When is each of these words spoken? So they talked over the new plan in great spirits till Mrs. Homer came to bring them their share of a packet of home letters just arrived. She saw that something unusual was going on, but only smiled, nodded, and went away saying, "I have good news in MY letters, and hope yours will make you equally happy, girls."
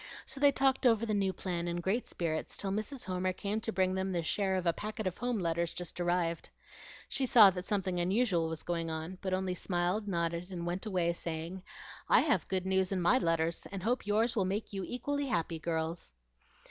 So 0.25 0.39
they 0.39 0.51
talked 0.51 0.87
over 0.87 1.05
the 1.05 1.13
new 1.13 1.31
plan 1.31 1.67
in 1.67 1.75
great 1.79 2.07
spirits 2.07 2.57
till 2.57 2.71
Mrs. 2.71 3.03
Homer 3.03 3.33
came 3.33 3.61
to 3.61 3.71
bring 3.71 3.93
them 3.93 4.11
their 4.11 4.23
share 4.23 4.55
of 4.55 4.65
a 4.65 4.73
packet 4.73 5.05
of 5.05 5.19
home 5.19 5.37
letters 5.37 5.75
just 5.75 6.01
arrived. 6.01 6.49
She 7.07 7.27
saw 7.27 7.51
that 7.51 7.65
something 7.65 7.99
unusual 7.99 8.49
was 8.49 8.63
going 8.63 8.89
on, 8.89 9.19
but 9.21 9.31
only 9.31 9.53
smiled, 9.53 10.07
nodded, 10.07 10.49
and 10.49 10.65
went 10.65 10.87
away 10.87 11.13
saying, 11.13 11.61
"I 12.09 12.21
have 12.21 12.47
good 12.47 12.65
news 12.65 12.91
in 12.91 12.99
MY 12.99 13.19
letters, 13.19 13.67
and 13.71 13.83
hope 13.83 14.07
yours 14.07 14.35
will 14.35 14.43
make 14.45 14.73
you 14.73 14.83
equally 14.83 15.27
happy, 15.27 15.59
girls." 15.59 16.13